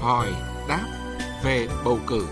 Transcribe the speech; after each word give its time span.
hỏi 0.00 0.28
đáp 0.68 0.86
về 1.44 1.68
bầu 1.84 1.98
cử. 2.06 2.26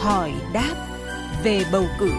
Hỏi 0.00 0.34
đáp 0.52 0.74
về 1.44 1.64
bầu 1.72 1.84
cử. 2.00 2.10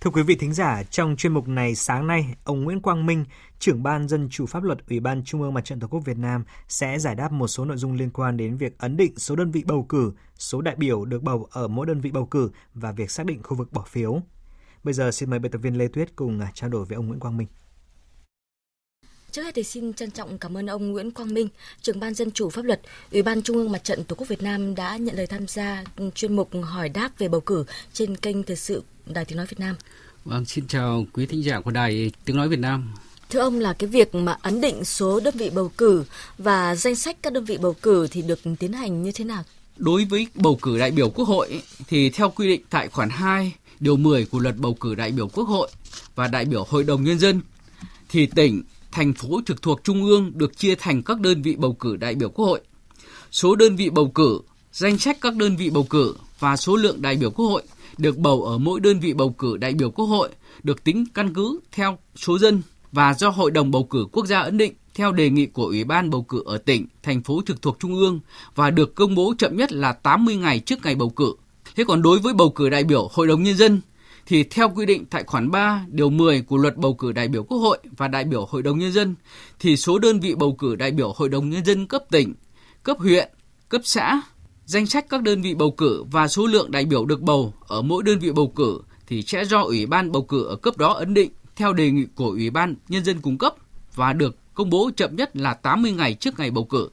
Thưa 0.00 0.10
quý 0.10 0.22
vị 0.22 0.36
thính 0.40 0.52
giả, 0.52 0.82
trong 0.90 1.16
chuyên 1.16 1.32
mục 1.32 1.48
này 1.48 1.74
sáng 1.74 2.06
nay, 2.06 2.34
ông 2.44 2.62
Nguyễn 2.64 2.80
Quang 2.80 3.06
Minh, 3.06 3.24
trưởng 3.58 3.82
ban 3.82 4.08
Dân 4.08 4.28
chủ 4.30 4.46
pháp 4.46 4.62
luật 4.62 4.78
Ủy 4.88 5.00
ban 5.00 5.24
Trung 5.24 5.42
ương 5.42 5.54
Mặt 5.54 5.64
trận 5.64 5.80
Tổ 5.80 5.88
quốc 5.88 6.00
Việt 6.04 6.18
Nam 6.18 6.44
sẽ 6.68 6.98
giải 6.98 7.14
đáp 7.14 7.32
một 7.32 7.48
số 7.48 7.64
nội 7.64 7.76
dung 7.76 7.92
liên 7.92 8.10
quan 8.10 8.36
đến 8.36 8.56
việc 8.56 8.78
ấn 8.78 8.96
định 8.96 9.18
số 9.18 9.36
đơn 9.36 9.50
vị 9.50 9.64
bầu 9.66 9.86
cử, 9.88 10.12
số 10.38 10.60
đại 10.60 10.76
biểu 10.76 11.04
được 11.04 11.22
bầu 11.22 11.48
ở 11.50 11.68
mỗi 11.68 11.86
đơn 11.86 12.00
vị 12.00 12.10
bầu 12.10 12.26
cử 12.26 12.50
và 12.74 12.92
việc 12.92 13.10
xác 13.10 13.26
định 13.26 13.42
khu 13.42 13.56
vực 13.56 13.72
bỏ 13.72 13.82
phiếu. 13.82 14.22
Bây 14.84 14.94
giờ 14.94 15.10
xin 15.10 15.30
mời 15.30 15.38
biên 15.38 15.52
tập 15.52 15.58
viên 15.58 15.78
Lê 15.78 15.88
Tuyết 15.88 16.16
cùng 16.16 16.40
à, 16.40 16.50
trao 16.54 16.70
đổi 16.70 16.84
với 16.84 16.96
ông 16.96 17.06
Nguyễn 17.06 17.20
Quang 17.20 17.36
Minh. 17.36 17.46
Trước 19.30 19.42
hết 19.42 19.54
thì 19.54 19.62
xin 19.62 19.92
trân 19.92 20.10
trọng 20.10 20.38
cảm 20.38 20.56
ơn 20.56 20.66
ông 20.66 20.92
Nguyễn 20.92 21.10
Quang 21.10 21.34
Minh, 21.34 21.48
trưởng 21.80 22.00
ban 22.00 22.14
dân 22.14 22.30
chủ 22.30 22.50
pháp 22.50 22.64
luật, 22.64 22.80
Ủy 23.12 23.22
ban 23.22 23.42
Trung 23.42 23.56
ương 23.56 23.72
Mặt 23.72 23.84
trận 23.84 24.04
Tổ 24.04 24.16
quốc 24.16 24.28
Việt 24.28 24.42
Nam 24.42 24.74
đã 24.74 24.96
nhận 24.96 25.16
lời 25.16 25.26
tham 25.26 25.46
gia 25.46 25.84
chuyên 26.14 26.36
mục 26.36 26.50
hỏi 26.62 26.88
đáp 26.88 27.10
về 27.18 27.28
bầu 27.28 27.40
cử 27.40 27.64
trên 27.92 28.16
kênh 28.16 28.42
thời 28.42 28.56
sự 28.56 28.82
Đài 29.06 29.24
Tiếng 29.24 29.36
nói 29.36 29.46
Việt 29.46 29.60
Nam. 29.60 29.76
Vâng, 30.24 30.44
xin 30.44 30.66
chào 30.66 31.06
quý 31.12 31.26
thính 31.26 31.44
giả 31.44 31.60
của 31.60 31.70
Đài 31.70 32.12
Tiếng 32.24 32.36
nói 32.36 32.48
Việt 32.48 32.58
Nam. 32.58 32.94
Thưa 33.30 33.40
ông 33.40 33.60
là 33.60 33.72
cái 33.72 33.88
việc 33.88 34.14
mà 34.14 34.36
ấn 34.42 34.60
định 34.60 34.84
số 34.84 35.20
đơn 35.20 35.34
vị 35.36 35.50
bầu 35.54 35.72
cử 35.78 36.04
và 36.38 36.74
danh 36.74 36.96
sách 36.96 37.16
các 37.22 37.32
đơn 37.32 37.44
vị 37.44 37.58
bầu 37.58 37.74
cử 37.82 38.08
thì 38.10 38.22
được 38.22 38.40
tiến 38.58 38.72
hành 38.72 39.02
như 39.02 39.12
thế 39.12 39.24
nào? 39.24 39.44
Đối 39.82 40.04
với 40.04 40.26
bầu 40.34 40.58
cử 40.62 40.78
đại 40.78 40.90
biểu 40.90 41.10
Quốc 41.10 41.28
hội 41.28 41.62
thì 41.88 42.10
theo 42.10 42.30
quy 42.30 42.48
định 42.48 42.62
tại 42.70 42.88
khoản 42.88 43.08
2 43.10 43.52
điều 43.80 43.96
10 43.96 44.24
của 44.24 44.38
luật 44.38 44.56
bầu 44.56 44.74
cử 44.74 44.94
đại 44.94 45.12
biểu 45.12 45.28
Quốc 45.28 45.44
hội 45.44 45.68
và 46.14 46.28
đại 46.28 46.44
biểu 46.44 46.64
Hội 46.68 46.84
đồng 46.84 47.04
Nhân 47.04 47.18
dân, 47.18 47.40
thì 48.08 48.26
tỉnh, 48.26 48.62
thành 48.92 49.12
phố 49.12 49.40
trực 49.46 49.62
thuộc 49.62 49.84
Trung 49.84 50.04
ương 50.04 50.32
được 50.34 50.56
chia 50.56 50.74
thành 50.74 51.02
các 51.02 51.20
đơn 51.20 51.42
vị 51.42 51.56
bầu 51.56 51.72
cử 51.72 51.96
đại 51.96 52.14
biểu 52.14 52.28
Quốc 52.28 52.44
hội. 52.44 52.60
Số 53.30 53.54
đơn 53.54 53.76
vị 53.76 53.90
bầu 53.90 54.10
cử, 54.14 54.40
danh 54.72 54.98
sách 54.98 55.18
các 55.20 55.36
đơn 55.36 55.56
vị 55.56 55.70
bầu 55.70 55.86
cử 55.90 56.14
và 56.38 56.56
số 56.56 56.76
lượng 56.76 57.02
đại 57.02 57.16
biểu 57.16 57.30
Quốc 57.30 57.46
hội 57.46 57.62
được 57.98 58.18
bầu 58.18 58.44
ở 58.44 58.58
mỗi 58.58 58.80
đơn 58.80 59.00
vị 59.00 59.12
bầu 59.12 59.30
cử 59.30 59.56
đại 59.56 59.74
biểu 59.74 59.90
Quốc 59.90 60.06
hội 60.06 60.28
được 60.62 60.84
tính 60.84 61.04
căn 61.14 61.34
cứ 61.34 61.60
theo 61.72 61.98
số 62.16 62.38
dân 62.38 62.62
và 62.92 63.14
do 63.14 63.28
Hội 63.28 63.50
đồng 63.50 63.70
bầu 63.70 63.84
cử 63.84 64.06
quốc 64.12 64.26
gia 64.26 64.40
ấn 64.40 64.58
định 64.58 64.72
theo 64.94 65.12
đề 65.12 65.30
nghị 65.30 65.46
của 65.46 65.64
Ủy 65.64 65.84
ban 65.84 66.10
bầu 66.10 66.22
cử 66.22 66.42
ở 66.46 66.58
tỉnh, 66.58 66.86
thành 67.02 67.22
phố 67.22 67.42
trực 67.46 67.62
thuộc 67.62 67.76
Trung 67.80 67.94
ương 67.94 68.20
và 68.54 68.70
được 68.70 68.94
công 68.94 69.14
bố 69.14 69.34
chậm 69.38 69.56
nhất 69.56 69.72
là 69.72 69.92
80 69.92 70.36
ngày 70.36 70.58
trước 70.58 70.84
ngày 70.84 70.94
bầu 70.94 71.10
cử. 71.10 71.34
Thế 71.76 71.84
còn 71.84 72.02
đối 72.02 72.18
với 72.18 72.34
bầu 72.34 72.50
cử 72.50 72.68
đại 72.68 72.84
biểu 72.84 73.08
Hội 73.12 73.26
đồng 73.26 73.42
Nhân 73.42 73.56
dân 73.56 73.80
thì 74.26 74.44
theo 74.44 74.68
quy 74.68 74.86
định 74.86 75.04
tại 75.10 75.24
khoản 75.24 75.50
3 75.50 75.84
điều 75.88 76.10
10 76.10 76.40
của 76.42 76.56
luật 76.56 76.76
bầu 76.76 76.94
cử 76.94 77.12
đại 77.12 77.28
biểu 77.28 77.42
Quốc 77.42 77.58
hội 77.58 77.78
và 77.96 78.08
đại 78.08 78.24
biểu 78.24 78.46
Hội 78.50 78.62
đồng 78.62 78.78
Nhân 78.78 78.92
dân 78.92 79.14
thì 79.58 79.76
số 79.76 79.98
đơn 79.98 80.20
vị 80.20 80.34
bầu 80.34 80.56
cử 80.58 80.76
đại 80.76 80.90
biểu 80.90 81.12
Hội 81.16 81.28
đồng 81.28 81.50
Nhân 81.50 81.64
dân 81.64 81.86
cấp 81.86 82.02
tỉnh, 82.10 82.34
cấp 82.82 82.98
huyện, 82.98 83.28
cấp 83.68 83.80
xã, 83.84 84.20
danh 84.64 84.86
sách 84.86 85.06
các 85.08 85.22
đơn 85.22 85.42
vị 85.42 85.54
bầu 85.54 85.70
cử 85.70 86.04
và 86.10 86.28
số 86.28 86.46
lượng 86.46 86.70
đại 86.70 86.84
biểu 86.84 87.04
được 87.04 87.20
bầu 87.20 87.54
ở 87.60 87.82
mỗi 87.82 88.02
đơn 88.02 88.18
vị 88.18 88.32
bầu 88.32 88.52
cử 88.56 88.80
thì 89.06 89.22
sẽ 89.22 89.44
do 89.44 89.62
Ủy 89.62 89.86
ban 89.86 90.12
bầu 90.12 90.22
cử 90.22 90.44
ở 90.44 90.56
cấp 90.56 90.76
đó 90.76 90.92
ấn 90.92 91.14
định 91.14 91.30
theo 91.56 91.72
đề 91.72 91.90
nghị 91.90 92.06
của 92.14 92.28
Ủy 92.28 92.50
ban 92.50 92.74
Nhân 92.88 93.04
dân 93.04 93.20
cung 93.20 93.38
cấp 93.38 93.54
và 93.94 94.12
được 94.12 94.36
công 94.54 94.70
bố 94.70 94.90
chậm 94.96 95.16
nhất 95.16 95.36
là 95.36 95.54
80 95.54 95.92
ngày 95.92 96.14
trước 96.14 96.38
ngày 96.38 96.50
bầu 96.50 96.64
cử. 96.64 96.88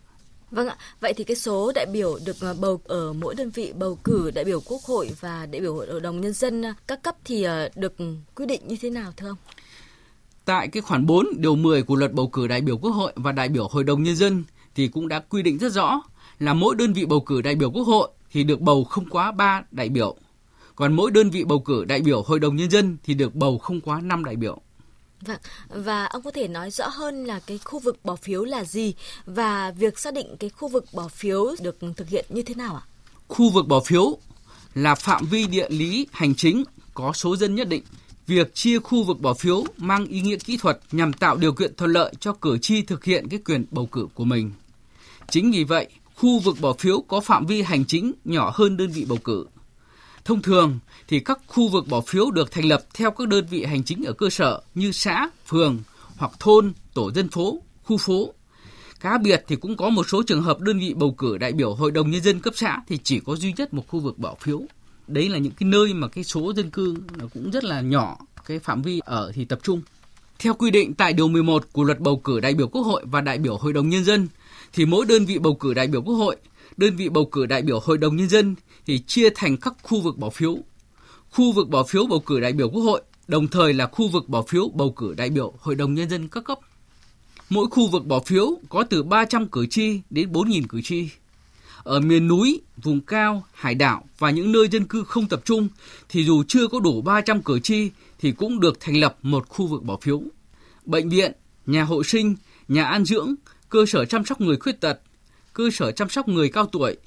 Vâng 0.51 0.67
ạ, 0.67 0.75
vậy 0.99 1.13
thì 1.13 1.23
cái 1.23 1.35
số 1.35 1.71
đại 1.75 1.85
biểu 1.85 2.19
được 2.25 2.41
à, 2.41 2.53
bầu 2.59 2.81
ở 2.83 3.13
mỗi 3.13 3.35
đơn 3.35 3.49
vị 3.49 3.73
bầu 3.79 3.97
cử 4.03 4.31
đại 4.35 4.45
biểu 4.45 4.61
Quốc 4.61 4.81
hội 4.81 5.09
và 5.19 5.45
đại 5.45 5.61
biểu 5.61 5.75
Hội 5.75 6.01
đồng 6.01 6.21
Nhân 6.21 6.33
dân 6.33 6.65
à, 6.65 6.73
các 6.87 7.03
cấp 7.03 7.15
thì 7.25 7.43
à, 7.43 7.69
được 7.75 7.93
quy 8.35 8.45
định 8.45 8.61
như 8.67 8.75
thế 8.81 8.89
nào 8.89 9.11
thưa 9.17 9.27
ông? 9.27 9.37
Tại 10.45 10.67
cái 10.67 10.81
khoản 10.81 11.05
4 11.05 11.27
điều 11.37 11.55
10 11.55 11.83
của 11.83 11.95
luật 11.95 12.13
bầu 12.13 12.27
cử 12.27 12.47
đại 12.47 12.61
biểu 12.61 12.77
Quốc 12.77 12.91
hội 12.91 13.13
và 13.15 13.31
đại 13.31 13.49
biểu 13.49 13.67
Hội 13.67 13.83
đồng 13.83 14.03
Nhân 14.03 14.15
dân 14.15 14.43
thì 14.75 14.87
cũng 14.87 15.07
đã 15.07 15.19
quy 15.19 15.41
định 15.41 15.57
rất 15.57 15.73
rõ 15.73 16.01
là 16.39 16.53
mỗi 16.53 16.75
đơn 16.75 16.93
vị 16.93 17.05
bầu 17.05 17.19
cử 17.19 17.41
đại 17.41 17.55
biểu 17.55 17.71
Quốc 17.71 17.83
hội 17.83 18.09
thì 18.31 18.43
được 18.43 18.61
bầu 18.61 18.83
không 18.83 19.09
quá 19.09 19.31
3 19.31 19.63
đại 19.71 19.89
biểu. 19.89 20.15
Còn 20.75 20.93
mỗi 20.93 21.11
đơn 21.11 21.29
vị 21.29 21.43
bầu 21.43 21.59
cử 21.59 21.85
đại 21.85 22.01
biểu 22.01 22.21
Hội 22.21 22.39
đồng 22.39 22.55
Nhân 22.55 22.69
dân 22.69 22.97
thì 23.03 23.13
được 23.13 23.35
bầu 23.35 23.57
không 23.57 23.81
quá 23.81 24.01
5 24.01 24.25
đại 24.25 24.35
biểu. 24.35 24.61
Vâng, 25.21 25.39
và 25.69 26.05
ông 26.05 26.21
có 26.21 26.31
thể 26.31 26.47
nói 26.47 26.71
rõ 26.71 26.87
hơn 26.87 27.25
là 27.25 27.39
cái 27.39 27.57
khu 27.57 27.79
vực 27.79 27.97
bỏ 28.03 28.15
phiếu 28.15 28.43
là 28.43 28.63
gì 28.63 28.93
và 29.25 29.71
việc 29.71 29.99
xác 29.99 30.13
định 30.13 30.37
cái 30.39 30.49
khu 30.49 30.67
vực 30.67 30.85
bỏ 30.93 31.07
phiếu 31.07 31.55
được 31.61 31.77
thực 31.97 32.09
hiện 32.09 32.25
như 32.29 32.41
thế 32.41 32.53
nào 32.53 32.75
ạ? 32.75 32.83
Khu 33.27 33.49
vực 33.49 33.67
bỏ 33.67 33.79
phiếu 33.79 34.17
là 34.75 34.95
phạm 34.95 35.25
vi 35.25 35.47
địa 35.47 35.69
lý 35.69 36.07
hành 36.11 36.35
chính 36.35 36.63
có 36.93 37.13
số 37.13 37.35
dân 37.35 37.55
nhất 37.55 37.67
định. 37.69 37.83
Việc 38.27 38.55
chia 38.55 38.79
khu 38.79 39.03
vực 39.03 39.21
bỏ 39.21 39.33
phiếu 39.33 39.63
mang 39.77 40.05
ý 40.05 40.21
nghĩa 40.21 40.37
kỹ 40.37 40.57
thuật 40.57 40.79
nhằm 40.91 41.13
tạo 41.13 41.37
điều 41.37 41.53
kiện 41.53 41.75
thuận 41.75 41.91
lợi 41.91 42.13
cho 42.19 42.33
cử 42.33 42.57
tri 42.57 42.81
thực 42.81 43.03
hiện 43.03 43.29
cái 43.29 43.39
quyền 43.45 43.65
bầu 43.71 43.85
cử 43.85 44.07
của 44.13 44.23
mình. 44.23 44.51
Chính 45.29 45.51
vì 45.51 45.63
vậy, 45.63 45.87
khu 46.15 46.39
vực 46.39 46.55
bỏ 46.61 46.73
phiếu 46.73 47.01
có 47.01 47.19
phạm 47.19 47.45
vi 47.45 47.61
hành 47.61 47.85
chính 47.85 48.11
nhỏ 48.25 48.51
hơn 48.55 48.77
đơn 48.77 48.91
vị 48.91 49.05
bầu 49.09 49.17
cử. 49.23 49.45
Thông 50.25 50.41
thường 50.41 50.79
thì 51.07 51.19
các 51.19 51.39
khu 51.47 51.67
vực 51.67 51.87
bỏ 51.87 52.01
phiếu 52.01 52.31
được 52.31 52.51
thành 52.51 52.65
lập 52.65 52.83
theo 52.93 53.11
các 53.11 53.27
đơn 53.27 53.45
vị 53.49 53.63
hành 53.63 53.83
chính 53.83 54.03
ở 54.03 54.13
cơ 54.13 54.29
sở 54.29 54.61
như 54.75 54.91
xã, 54.91 55.29
phường 55.47 55.79
hoặc 56.17 56.31
thôn, 56.39 56.73
tổ 56.93 57.11
dân 57.11 57.29
phố, 57.29 57.61
khu 57.83 57.97
phố. 57.97 58.33
Cá 58.99 59.17
biệt 59.17 59.43
thì 59.47 59.55
cũng 59.55 59.77
có 59.77 59.89
một 59.89 60.09
số 60.09 60.23
trường 60.23 60.41
hợp 60.41 60.59
đơn 60.59 60.79
vị 60.79 60.93
bầu 60.93 61.11
cử 61.11 61.37
đại 61.37 61.51
biểu 61.51 61.73
Hội 61.73 61.91
đồng 61.91 62.11
Nhân 62.11 62.21
dân 62.21 62.39
cấp 62.39 62.53
xã 62.57 62.81
thì 62.87 62.97
chỉ 63.03 63.19
có 63.19 63.35
duy 63.35 63.53
nhất 63.57 63.73
một 63.73 63.83
khu 63.87 63.99
vực 63.99 64.17
bỏ 64.19 64.35
phiếu. 64.39 64.61
Đấy 65.07 65.29
là 65.29 65.37
những 65.37 65.53
cái 65.53 65.69
nơi 65.69 65.93
mà 65.93 66.07
cái 66.07 66.23
số 66.23 66.53
dân 66.55 66.69
cư 66.69 66.95
nó 67.17 67.25
cũng 67.33 67.51
rất 67.51 67.63
là 67.63 67.81
nhỏ, 67.81 68.17
cái 68.45 68.59
phạm 68.59 68.81
vi 68.81 69.01
ở 69.05 69.31
thì 69.35 69.45
tập 69.45 69.59
trung. 69.63 69.81
Theo 70.39 70.53
quy 70.53 70.71
định 70.71 70.93
tại 70.93 71.13
Điều 71.13 71.27
11 71.27 71.73
của 71.73 71.83
Luật 71.83 71.99
Bầu 71.99 72.17
cử 72.17 72.39
đại 72.39 72.53
biểu 72.53 72.67
Quốc 72.67 72.81
hội 72.81 73.03
và 73.05 73.21
đại 73.21 73.37
biểu 73.37 73.57
Hội 73.57 73.73
đồng 73.73 73.89
Nhân 73.89 74.03
dân, 74.03 74.27
thì 74.73 74.85
mỗi 74.85 75.05
đơn 75.05 75.25
vị 75.25 75.39
bầu 75.39 75.55
cử 75.55 75.73
đại 75.73 75.87
biểu 75.87 76.01
Quốc 76.01 76.15
hội, 76.15 76.35
đơn 76.77 76.95
vị 76.95 77.09
bầu 77.09 77.25
cử 77.25 77.45
đại 77.45 77.61
biểu 77.61 77.79
Hội 77.79 77.97
đồng 77.97 78.15
Nhân 78.15 78.29
dân 78.29 78.55
thì 78.89 78.99
chia 78.99 79.29
thành 79.35 79.57
các 79.57 79.73
khu 79.81 80.01
vực 80.01 80.17
bỏ 80.17 80.29
phiếu. 80.29 80.57
Khu 81.29 81.51
vực 81.51 81.69
bỏ 81.69 81.83
phiếu 81.83 82.05
bầu 82.05 82.19
cử 82.19 82.39
đại 82.39 82.53
biểu 82.53 82.69
Quốc 82.69 82.81
hội 82.81 83.01
đồng 83.27 83.47
thời 83.47 83.73
là 83.73 83.87
khu 83.87 84.07
vực 84.07 84.29
bỏ 84.29 84.41
phiếu 84.41 84.69
bầu 84.73 84.91
cử 84.91 85.13
đại 85.17 85.29
biểu 85.29 85.53
Hội 85.59 85.75
đồng 85.75 85.93
Nhân 85.93 86.09
dân 86.09 86.27
các 86.27 86.43
cấp. 86.43 86.59
Mỗi 87.49 87.67
khu 87.71 87.87
vực 87.87 88.05
bỏ 88.05 88.19
phiếu 88.19 88.59
có 88.69 88.83
từ 88.83 89.03
300 89.03 89.47
cử 89.47 89.65
tri 89.65 90.01
đến 90.09 90.31
4.000 90.31 90.63
cử 90.69 90.81
tri. 90.81 91.09
Ở 91.83 91.99
miền 91.99 92.27
núi, 92.27 92.61
vùng 92.77 93.01
cao, 93.01 93.43
hải 93.53 93.75
đảo 93.75 94.03
và 94.19 94.29
những 94.29 94.51
nơi 94.51 94.67
dân 94.67 94.85
cư 94.85 95.03
không 95.03 95.27
tập 95.27 95.41
trung 95.45 95.67
thì 96.09 96.25
dù 96.25 96.43
chưa 96.47 96.67
có 96.67 96.79
đủ 96.79 97.01
300 97.01 97.41
cử 97.41 97.59
tri 97.59 97.89
thì 98.19 98.31
cũng 98.31 98.59
được 98.59 98.79
thành 98.79 98.97
lập 98.97 99.17
một 99.21 99.49
khu 99.49 99.67
vực 99.67 99.83
bỏ 99.83 99.97
phiếu. 100.01 100.21
Bệnh 100.85 101.09
viện, 101.09 101.31
nhà 101.65 101.83
hộ 101.83 102.03
sinh, 102.03 102.35
nhà 102.67 102.85
an 102.85 103.05
dưỡng, 103.05 103.35
cơ 103.69 103.85
sở 103.85 104.05
chăm 104.05 104.25
sóc 104.25 104.41
người 104.41 104.57
khuyết 104.57 104.81
tật, 104.81 104.99
cơ 105.53 105.69
sở 105.73 105.91
chăm 105.91 106.09
sóc 106.09 106.27
người 106.27 106.49
cao 106.49 106.65
tuổi 106.65 106.97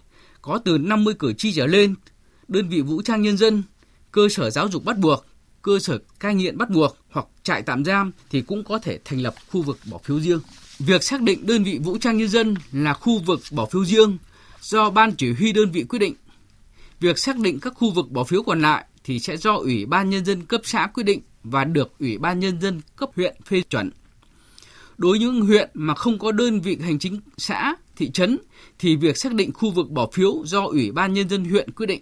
có 0.43 0.59
từ 0.65 0.79
50 0.79 1.15
cử 1.19 1.33
tri 1.33 1.53
trở 1.53 1.67
lên, 1.67 1.95
đơn 2.49 2.69
vị 2.69 2.81
vũ 2.81 3.03
trang 3.03 3.23
nhân 3.23 3.37
dân, 3.37 3.63
cơ 4.13 4.29
sở 4.29 4.51
giáo 4.51 4.69
dục 4.69 4.85
bắt 4.85 4.99
buộc, 4.99 5.27
cơ 5.63 5.79
sở 5.79 5.99
cai 6.21 6.35
nghiện 6.35 6.59
bắt 6.59 6.71
buộc 6.71 6.97
hoặc 7.11 7.27
trại 7.43 7.63
tạm 7.63 7.85
giam 7.85 8.13
thì 8.31 8.43
cũng 8.43 8.65
có 8.65 8.79
thể 8.79 8.99
thành 9.05 9.21
lập 9.21 9.35
khu 9.51 9.63
vực 9.63 9.79
bỏ 9.91 9.99
phiếu 9.99 10.21
riêng. 10.21 10.41
Việc 10.79 11.03
xác 11.03 11.23
định 11.23 11.47
đơn 11.47 11.65
vị 11.65 11.79
vũ 11.79 11.99
trang 11.99 12.19
nhân 12.19 12.29
dân 12.29 12.55
là 12.73 12.95
khu 12.95 13.19
vực 13.19 13.41
bỏ 13.51 13.67
phiếu 13.67 13.85
riêng 13.85 14.19
do 14.61 14.91
ban 14.91 15.15
chỉ 15.17 15.33
huy 15.33 15.53
đơn 15.53 15.71
vị 15.71 15.85
quyết 15.89 15.99
định. 15.99 16.15
Việc 17.01 17.19
xác 17.19 17.39
định 17.39 17.61
các 17.61 17.75
khu 17.77 17.91
vực 17.91 18.11
bỏ 18.11 18.25
phiếu 18.25 18.43
còn 18.43 18.63
lại 18.63 18.85
thì 19.05 19.19
sẽ 19.19 19.37
do 19.37 19.55
Ủy 19.55 19.87
ban 19.87 20.11
Nhân 20.11 20.25
dân 20.25 20.47
cấp 20.47 20.61
xã 20.65 20.87
quyết 20.95 21.03
định 21.03 21.21
và 21.43 21.65
được 21.65 21.99
Ủy 21.99 22.19
ban 22.19 22.41
Nhân 22.41 22.61
dân 22.61 22.81
cấp 22.97 23.11
huyện 23.17 23.37
phê 23.47 23.63
chuẩn. 23.71 23.91
Đối 24.99 25.11
với 25.11 25.19
những 25.19 25.41
huyện 25.41 25.71
mà 25.75 25.95
không 25.95 26.19
có 26.19 26.33
đơn 26.33 26.61
vị 26.61 26.79
hành 26.83 26.99
chính 26.99 27.21
xã, 27.39 27.75
thị 27.97 28.11
trấn 28.11 28.39
thì 28.79 28.97
việc 28.97 29.17
xác 29.17 29.35
định 29.35 29.53
khu 29.53 29.71
vực 29.71 29.91
bỏ 29.91 30.09
phiếu 30.13 30.43
do 30.45 30.65
Ủy 30.65 30.91
ban 30.91 31.15
Nhân 31.15 31.29
dân 31.29 31.45
huyện 31.45 31.71
quyết 31.71 31.87
định. 31.87 32.01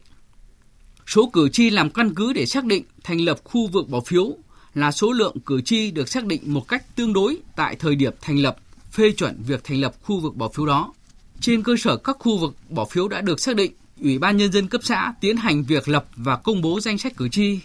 Số 1.06 1.30
cử 1.32 1.48
tri 1.48 1.70
làm 1.70 1.90
căn 1.90 2.14
cứ 2.14 2.32
để 2.32 2.46
xác 2.46 2.64
định 2.64 2.84
thành 3.04 3.20
lập 3.20 3.40
khu 3.44 3.66
vực 3.66 3.88
bỏ 3.88 4.00
phiếu 4.00 4.36
là 4.74 4.92
số 4.92 5.12
lượng 5.12 5.36
cử 5.46 5.60
tri 5.60 5.90
được 5.90 6.08
xác 6.08 6.26
định 6.26 6.42
một 6.44 6.68
cách 6.68 6.96
tương 6.96 7.12
đối 7.12 7.38
tại 7.56 7.76
thời 7.76 7.94
điểm 7.94 8.12
thành 8.20 8.38
lập, 8.38 8.56
phê 8.92 9.12
chuẩn 9.12 9.42
việc 9.46 9.64
thành 9.64 9.80
lập 9.80 9.94
khu 10.02 10.20
vực 10.20 10.36
bỏ 10.36 10.48
phiếu 10.48 10.66
đó. 10.66 10.92
Trên 11.40 11.62
cơ 11.62 11.76
sở 11.78 11.96
các 11.96 12.16
khu 12.18 12.38
vực 12.38 12.54
bỏ 12.68 12.84
phiếu 12.84 13.08
đã 13.08 13.20
được 13.20 13.40
xác 13.40 13.56
định, 13.56 13.72
Ủy 14.00 14.18
ban 14.18 14.36
Nhân 14.36 14.52
dân 14.52 14.68
cấp 14.68 14.80
xã 14.84 15.14
tiến 15.20 15.36
hành 15.36 15.64
việc 15.64 15.88
lập 15.88 16.06
và 16.16 16.36
công 16.36 16.62
bố 16.62 16.80
danh 16.80 16.98
sách 16.98 17.16
cử 17.16 17.28
tri. 17.28 17.58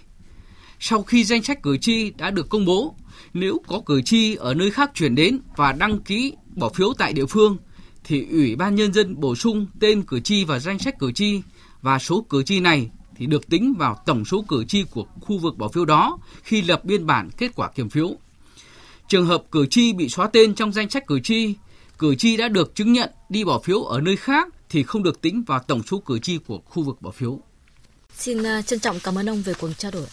Sau 0.80 1.04
khi 1.04 1.24
danh 1.24 1.44
sách 1.44 1.64
cử 1.64 1.78
tri 1.78 2.12
đã 2.18 2.32
được 2.32 2.50
công 2.50 2.66
bố, 2.66 2.96
nếu 3.34 3.62
có 3.68 3.82
cử 3.86 4.02
tri 4.02 4.36
ở 4.36 4.54
nơi 4.54 4.72
khác 4.72 4.92
chuyển 4.94 5.16
đến 5.16 5.40
và 5.56 5.72
đăng 5.72 6.00
ký 6.00 6.34
bỏ 6.56 6.70
phiếu 6.70 6.94
tại 6.98 7.14
địa 7.14 7.26
phương, 7.26 7.58
thì 8.06 8.28
Ủy 8.32 8.56
ban 8.56 8.76
Nhân 8.76 8.94
dân 8.94 9.20
bổ 9.20 9.36
sung 9.36 9.68
tên 9.80 10.04
cử 10.04 10.20
tri 10.20 10.46
vào 10.46 10.60
danh 10.60 10.80
sách 10.80 11.00
cử 11.00 11.12
tri 11.12 11.42
và 11.82 12.00
số 12.00 12.26
cử 12.30 12.44
tri 12.44 12.60
này 12.60 12.90
thì 13.16 13.26
được 13.26 13.50
tính 13.50 13.74
vào 13.78 14.04
tổng 14.06 14.26
số 14.26 14.46
cử 14.48 14.66
tri 14.66 14.84
của 14.84 15.06
khu 15.22 15.38
vực 15.38 15.58
bỏ 15.58 15.68
phiếu 15.68 15.86
đó 15.86 16.18
khi 16.44 16.62
lập 16.62 16.86
biên 16.86 17.06
bản 17.06 17.30
kết 17.38 17.52
quả 17.56 17.70
kiểm 17.76 17.90
phiếu. 17.90 18.16
Trường 19.08 19.26
hợp 19.26 19.44
cử 19.52 19.66
tri 19.70 19.94
bị 19.94 20.10
xóa 20.10 20.28
tên 20.28 20.56
trong 20.56 20.72
danh 20.72 20.90
sách 20.90 21.08
cử 21.08 21.20
tri, 21.20 21.54
cử 21.98 22.16
tri 22.16 22.38
đã 22.38 22.48
được 22.48 22.76
chứng 22.76 22.94
nhận 22.94 23.10
đi 23.30 23.44
bỏ 23.44 23.60
phiếu 23.60 23.84
ở 23.84 24.02
nơi 24.02 24.16
khác 24.16 24.48
thì 24.70 24.84
không 24.84 25.04
được 25.04 25.22
tính 25.22 25.44
vào 25.48 25.60
tổng 25.60 25.84
số 25.84 26.00
cử 26.00 26.20
tri 26.20 26.38
của 26.38 26.60
khu 26.66 26.84
vực 26.84 27.02
bỏ 27.02 27.12
phiếu. 27.12 27.40
Xin 28.14 28.44
à, 28.44 28.62
trân 28.62 28.80
trọng 28.80 29.00
cảm 29.00 29.18
ơn 29.18 29.30
ông 29.30 29.42
về 29.42 29.54
cuộc 29.60 29.70
trao 29.78 29.92
đổi. 29.92 30.08